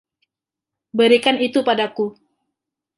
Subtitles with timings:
[0.97, 2.05] Berikan itu padaku.